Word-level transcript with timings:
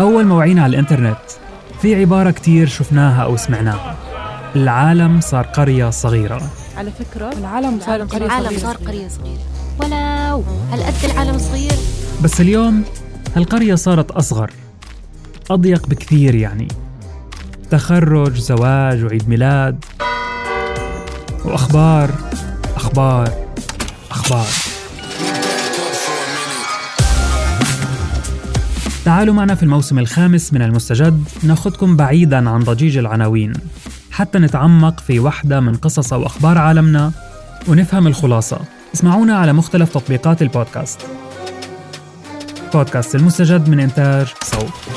أول 0.00 0.24
ما 0.24 0.34
وعينا 0.34 0.62
على 0.62 0.70
الإنترنت. 0.70 1.18
في 1.82 1.94
عبارة 1.94 2.30
كتير 2.30 2.66
شفناها 2.66 3.22
أو 3.22 3.36
سمعناها. 3.36 3.96
العالم 4.56 5.20
صار 5.20 5.46
قرية 5.46 5.90
صغيرة. 5.90 6.42
على 6.76 6.90
فكرة 6.90 7.32
العالم 7.32 7.80
صار 7.80 8.02
قرية 8.02 8.26
العالم 8.26 8.46
صغيرة. 8.46 8.60
صار 8.60 8.76
قرية 8.76 9.08
صغيرة. 9.08 9.40
ولو 9.80 10.44
هالقد 10.72 11.04
العالم 11.04 11.38
صغير 11.38 11.72
بس 12.22 12.40
اليوم 12.40 12.84
هالقرية 13.36 13.74
صارت 13.74 14.10
أصغر. 14.10 14.50
أضيق 15.50 15.86
بكثير 15.86 16.34
يعني. 16.34 16.68
تخرج 17.70 18.34
زواج 18.34 19.04
وعيد 19.04 19.28
ميلاد. 19.28 19.84
وأخبار 21.44 22.10
أخبار 22.76 23.30
أخبار. 24.10 24.75
تعالوا 29.06 29.34
معنا 29.34 29.54
في 29.54 29.62
الموسم 29.62 29.98
الخامس 29.98 30.52
من 30.52 30.62
المستجد 30.62 31.24
ناخدكم 31.42 31.96
بعيدا 31.96 32.50
عن 32.50 32.60
ضجيج 32.60 32.96
العناوين. 32.96 33.52
حتى 34.10 34.38
نتعمق 34.38 35.00
في 35.00 35.20
وحدة 35.20 35.60
من 35.60 35.74
قصص 35.74 36.12
أو 36.12 36.26
أخبار 36.26 36.58
عالمنا 36.58 37.12
ونفهم 37.68 38.06
الخلاصة. 38.06 38.60
اسمعونا 38.94 39.36
على 39.36 39.52
مختلف 39.52 39.94
تطبيقات 39.94 40.42
البودكاست. 40.42 41.00
بودكاست 42.74 43.14
المستجد 43.14 43.68
من 43.68 43.80
إنتاج 43.80 44.26
صوت. 44.44 44.95